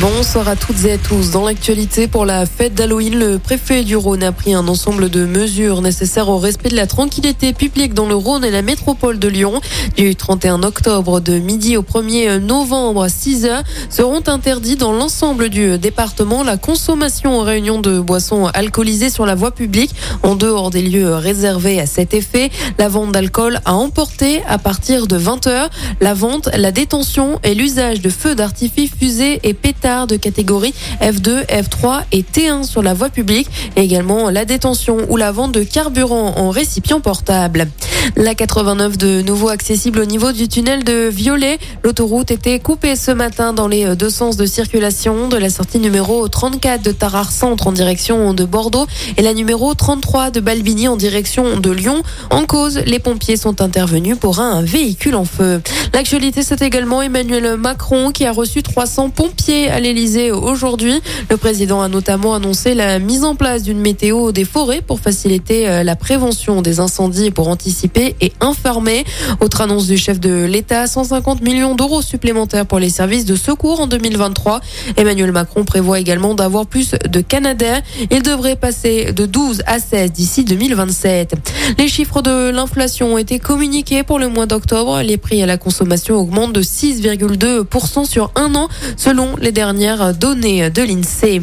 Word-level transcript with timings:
Bonsoir 0.00 0.46
à 0.46 0.54
toutes 0.54 0.84
et 0.84 0.92
à 0.92 0.98
tous. 0.98 1.32
Dans 1.32 1.44
l'actualité, 1.44 2.06
pour 2.06 2.24
la 2.24 2.46
fête 2.46 2.72
d'Halloween, 2.72 3.18
le 3.18 3.40
préfet 3.40 3.82
du 3.82 3.96
Rhône 3.96 4.22
a 4.22 4.30
pris 4.30 4.54
un 4.54 4.68
ensemble 4.68 5.10
de 5.10 5.24
mesures 5.26 5.82
nécessaires 5.82 6.28
au 6.28 6.38
respect 6.38 6.68
de 6.68 6.76
la 6.76 6.86
tranquillité 6.86 7.52
publique 7.52 7.94
dans 7.94 8.06
le 8.06 8.14
Rhône 8.14 8.44
et 8.44 8.52
la 8.52 8.62
métropole 8.62 9.18
de 9.18 9.26
Lyon. 9.26 9.60
Du 9.96 10.14
31 10.14 10.62
octobre 10.62 11.18
de 11.18 11.40
midi 11.40 11.76
au 11.76 11.82
1er 11.82 12.36
novembre 12.36 13.02
à 13.02 13.08
6 13.08 13.44
heures 13.46 13.64
seront 13.90 14.22
interdits 14.28 14.76
dans 14.76 14.92
l'ensemble 14.92 15.48
du 15.48 15.78
département 15.78 16.44
la 16.44 16.58
consommation 16.58 17.40
en 17.40 17.42
réunion 17.42 17.80
de 17.80 17.98
boissons 17.98 18.46
alcoolisées 18.54 19.10
sur 19.10 19.26
la 19.26 19.34
voie 19.34 19.50
publique 19.50 19.96
en 20.22 20.36
dehors 20.36 20.70
des 20.70 20.82
lieux 20.82 21.14
réservés 21.14 21.80
à 21.80 21.86
cet 21.86 22.14
effet. 22.14 22.50
La 22.78 22.88
vente 22.88 23.10
d'alcool 23.10 23.58
à 23.64 23.74
emporter 23.74 24.42
à 24.46 24.58
partir 24.58 25.08
de 25.08 25.16
20 25.16 25.48
heures. 25.48 25.70
La 26.00 26.14
vente, 26.14 26.50
la 26.54 26.70
détention 26.70 27.40
et 27.42 27.56
l'usage 27.56 28.00
de 28.00 28.10
feux 28.10 28.36
d'artifice 28.36 28.92
fusées 28.96 29.40
et 29.42 29.54
pétards 29.54 29.87
de 29.88 30.16
catégorie 30.16 30.74
F2, 31.00 31.46
F3 31.46 32.02
et 32.12 32.22
T1 32.22 32.64
sur 32.64 32.82
la 32.82 32.92
voie 32.92 33.08
publique 33.08 33.48
et 33.74 33.80
également 33.80 34.28
la 34.28 34.44
détention 34.44 34.98
ou 35.08 35.16
la 35.16 35.32
vente 35.32 35.52
de 35.52 35.62
carburant 35.62 36.34
en 36.36 36.50
récipient 36.50 37.00
portable. 37.00 37.68
La 38.16 38.34
89 38.34 38.98
de 38.98 39.22
nouveau 39.22 39.48
accessible 39.48 40.00
au 40.00 40.04
niveau 40.04 40.32
du 40.32 40.48
tunnel 40.48 40.82
de 40.82 41.08
Violet. 41.08 41.58
L'autoroute 41.84 42.30
était 42.30 42.58
coupée 42.58 42.96
ce 42.96 43.10
matin 43.10 43.52
dans 43.52 43.68
les 43.68 43.96
deux 43.96 44.10
sens 44.10 44.36
de 44.36 44.46
circulation 44.46 45.28
de 45.28 45.36
la 45.36 45.50
sortie 45.50 45.78
numéro 45.78 46.26
34 46.26 46.82
de 46.82 46.92
Tarare 46.92 47.30
Centre 47.30 47.66
en 47.66 47.72
direction 47.72 48.34
de 48.34 48.44
Bordeaux 48.44 48.86
et 49.16 49.22
la 49.22 49.34
numéro 49.34 49.74
33 49.74 50.30
de 50.30 50.40
Balbini 50.40 50.88
en 50.88 50.96
direction 50.96 51.58
de 51.58 51.70
Lyon. 51.70 52.02
En 52.30 52.44
cause, 52.44 52.80
les 52.86 52.98
pompiers 52.98 53.36
sont 53.36 53.60
intervenus 53.60 54.16
pour 54.18 54.40
un 54.40 54.62
véhicule 54.62 55.14
en 55.14 55.24
feu. 55.24 55.60
L'actualité, 55.94 56.42
c'est 56.42 56.62
également 56.62 57.02
Emmanuel 57.02 57.56
Macron 57.56 58.10
qui 58.10 58.24
a 58.26 58.32
reçu 58.32 58.62
300 58.62 59.10
pompiers 59.10 59.70
à 59.70 59.80
l'Elysée 59.80 60.32
aujourd'hui. 60.32 61.00
Le 61.30 61.36
président 61.36 61.82
a 61.82 61.88
notamment 61.88 62.34
annoncé 62.34 62.74
la 62.74 62.98
mise 62.98 63.24
en 63.24 63.36
place 63.36 63.62
d'une 63.62 63.80
météo 63.80 64.32
des 64.32 64.44
forêts 64.44 64.82
pour 64.82 65.00
faciliter 65.00 65.68
euh, 65.68 65.82
la 65.82 65.96
prévention 65.96 66.62
des 66.62 66.80
incendies 66.80 67.26
et 67.26 67.30
pour 67.30 67.48
anticiper 67.48 67.87
et 67.96 68.32
informer. 68.40 69.04
Autre 69.40 69.60
annonce 69.60 69.86
du 69.86 69.96
chef 69.96 70.20
de 70.20 70.44
l'État, 70.44 70.86
150 70.86 71.42
millions 71.42 71.74
d'euros 71.74 72.02
supplémentaires 72.02 72.66
pour 72.66 72.78
les 72.78 72.90
services 72.90 73.24
de 73.24 73.36
secours 73.36 73.80
en 73.80 73.86
2023. 73.86 74.60
Emmanuel 74.96 75.32
Macron 75.32 75.64
prévoit 75.64 75.98
également 75.98 76.34
d'avoir 76.34 76.66
plus 76.66 76.90
de 76.90 77.20
Canadair. 77.20 77.82
Il 78.10 78.22
devrait 78.22 78.56
passer 78.56 79.12
de 79.12 79.26
12 79.26 79.62
à 79.66 79.78
16 79.78 80.12
d'ici 80.12 80.44
2027. 80.44 81.34
Les 81.78 81.88
chiffres 81.88 82.22
de 82.22 82.50
l'inflation 82.50 83.14
ont 83.14 83.18
été 83.18 83.38
communiqués 83.38 84.02
pour 84.02 84.18
le 84.18 84.28
mois 84.28 84.46
d'octobre. 84.46 85.02
Les 85.02 85.16
prix 85.16 85.42
à 85.42 85.46
la 85.46 85.56
consommation 85.56 86.16
augmentent 86.16 86.52
de 86.52 86.62
6,2% 86.62 88.04
sur 88.04 88.30
un 88.34 88.54
an 88.54 88.68
selon 88.96 89.36
les 89.36 89.52
dernières 89.52 90.14
données 90.14 90.70
de 90.70 90.82
l'INSEE. 90.82 91.42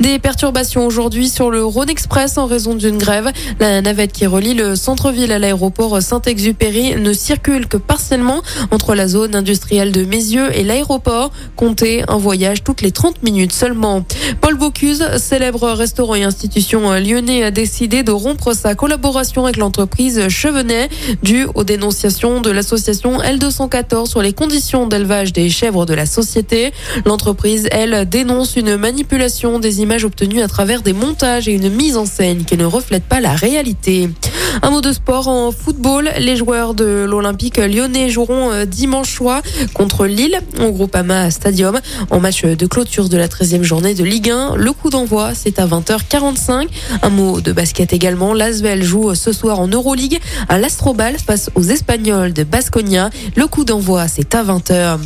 Des 0.00 0.18
perturbations 0.18 0.86
aujourd'hui 0.86 1.28
sur 1.28 1.50
le 1.50 1.64
Rhône 1.64 1.90
Express 1.90 2.38
en 2.38 2.46
raison 2.46 2.74
d'une 2.74 2.98
grève. 2.98 3.30
La 3.58 3.80
navette 3.82 4.12
qui 4.12 4.26
relie 4.26 4.54
le 4.54 4.76
centre-ville 4.76 5.32
à 5.32 5.38
l'aéroport 5.38 6.00
Saint-Exupéry 6.00 6.94
ne 6.96 7.12
circule 7.12 7.66
que 7.66 7.76
partiellement 7.76 8.42
entre 8.70 8.94
la 8.94 9.08
zone 9.08 9.34
industrielle 9.34 9.90
de 9.90 10.04
Mézieux 10.04 10.56
et 10.56 10.62
l'aéroport. 10.62 11.32
Comptez 11.56 12.04
un 12.08 12.16
voyage 12.16 12.62
toutes 12.62 12.82
les 12.82 12.92
30 12.92 13.22
minutes 13.22 13.52
seulement. 13.52 14.04
Paul 14.40 14.54
Bocuse, 14.54 15.04
célèbre 15.16 15.68
restaurant 15.70 16.14
et 16.14 16.22
institution 16.22 16.92
lyonnais, 16.92 17.42
a 17.42 17.50
décidé 17.50 18.02
de 18.02 18.12
rompre 18.12 18.54
sa 18.54 18.74
collaboration 18.74 19.44
avec 19.44 19.56
l'entreprise 19.56 20.28
Chevenet 20.28 20.88
due 21.22 21.46
aux 21.54 21.64
dénonciations 21.64 22.40
de 22.40 22.50
l'association 22.50 23.18
L214 23.18 24.06
sur 24.06 24.22
les 24.22 24.32
conditions 24.32 24.86
d'élevage 24.86 25.32
des 25.32 25.50
chèvres 25.50 25.86
de 25.86 25.94
la 25.94 26.06
société. 26.06 26.72
L'entreprise, 27.04 27.68
elle, 27.72 28.08
dénonce 28.08 28.56
une 28.56 28.76
manipulation 28.76 29.58
des 29.58 29.71
images 29.80 30.04
obtenues 30.04 30.42
à 30.42 30.48
travers 30.48 30.82
des 30.82 30.92
montages 30.92 31.48
et 31.48 31.52
une 31.52 31.70
mise 31.70 31.96
en 31.96 32.06
scène 32.06 32.44
qui 32.44 32.56
ne 32.56 32.64
reflètent 32.64 33.04
pas 33.04 33.20
la 33.20 33.34
réalité. 33.34 34.08
Un 34.60 34.70
mot 34.70 34.82
de 34.82 34.92
sport 34.92 35.28
en 35.28 35.50
football. 35.50 36.10
Les 36.18 36.36
joueurs 36.36 36.74
de 36.74 37.06
l'Olympique 37.08 37.56
lyonnais 37.56 38.10
joueront 38.10 38.50
euh, 38.50 38.64
dimanche 38.66 39.14
soir 39.14 39.40
contre 39.72 40.06
Lille 40.06 40.38
au 40.60 40.72
Groupama 40.72 41.30
Stadium 41.30 41.80
en 42.10 42.20
match 42.20 42.44
de 42.44 42.66
clôture 42.66 43.08
de 43.08 43.16
la 43.16 43.28
13e 43.28 43.62
journée 43.62 43.94
de 43.94 44.04
Ligue 44.04 44.30
1. 44.30 44.56
Le 44.56 44.72
coup 44.72 44.90
d'envoi, 44.90 45.32
c'est 45.34 45.58
à 45.58 45.66
20h45. 45.66 46.68
Un 47.02 47.08
mot 47.08 47.40
de 47.40 47.52
basket 47.52 47.92
également. 47.92 48.34
L'Asvel 48.34 48.82
joue 48.82 49.14
ce 49.14 49.32
soir 49.32 49.58
en 49.58 49.68
Euroleague 49.68 50.20
à 50.48 50.58
l'Astrobal 50.58 51.16
face 51.18 51.50
aux 51.54 51.62
Espagnols 51.62 52.32
de 52.32 52.44
Basconia. 52.44 53.10
Le 53.36 53.46
coup 53.46 53.64
d'envoi, 53.64 54.08
c'est 54.08 54.34
à 54.34 54.44
20h. 54.44 54.98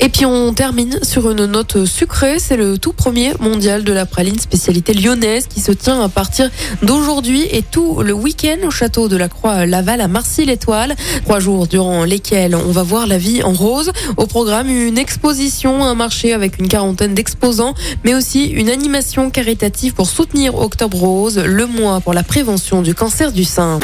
Et 0.00 0.08
puis 0.08 0.24
on 0.24 0.52
termine 0.54 0.98
sur 1.02 1.30
une 1.30 1.46
note 1.46 1.84
sucrée. 1.84 2.38
C'est 2.38 2.56
le 2.56 2.78
tout 2.78 2.92
premier 2.92 3.32
mondial 3.40 3.82
de 3.82 3.92
la 3.92 4.06
praline 4.06 4.38
spécialité 4.38 4.94
lyonnaise 4.94 5.46
qui 5.48 5.60
se 5.60 5.72
tient 5.72 6.00
à 6.00 6.08
partir 6.08 6.50
d'aujourd'hui 6.82 7.46
et 7.50 7.62
tout 7.62 8.02
le 8.02 8.12
week-end 8.12 8.70
château 8.84 9.08
de 9.08 9.16
la 9.16 9.30
Croix-Laval 9.30 10.02
à 10.02 10.08
Marcy-l'Étoile. 10.08 10.94
Trois 11.24 11.40
jours 11.40 11.66
durant 11.66 12.04
lesquels 12.04 12.54
on 12.54 12.70
va 12.70 12.82
voir 12.82 13.06
la 13.06 13.16
vie 13.16 13.42
en 13.42 13.54
rose. 13.54 13.90
Au 14.18 14.26
programme, 14.26 14.68
une 14.68 14.98
exposition, 14.98 15.82
un 15.82 15.94
marché 15.94 16.34
avec 16.34 16.58
une 16.58 16.68
quarantaine 16.68 17.14
d'exposants, 17.14 17.72
mais 18.04 18.14
aussi 18.14 18.44
une 18.44 18.68
animation 18.68 19.30
caritative 19.30 19.94
pour 19.94 20.06
soutenir 20.06 20.54
Octobre 20.54 20.98
Rose, 20.98 21.38
le 21.38 21.64
mois 21.64 22.00
pour 22.00 22.12
la 22.12 22.22
prévention 22.22 22.82
du 22.82 22.94
cancer 22.94 23.32
du 23.32 23.44
sein. 23.44 23.80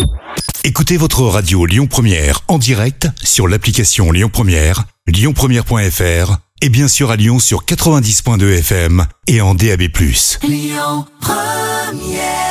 Écoutez 0.64 0.98
votre 0.98 1.22
radio 1.22 1.64
Lyon 1.64 1.86
Première 1.86 2.40
en 2.48 2.58
direct 2.58 3.08
sur 3.22 3.48
l'application 3.48 4.12
Lyon 4.12 4.28
Première, 4.30 4.84
lyonpremière.fr 5.06 6.36
et 6.60 6.68
bien 6.68 6.88
sûr 6.88 7.10
à 7.10 7.16
Lyon 7.16 7.38
sur 7.38 7.64
90.2 7.64 8.58
FM 8.58 9.06
et 9.26 9.40
en 9.40 9.54
DAB+. 9.54 9.84
Lyon 10.42 11.06
Première 11.22 12.49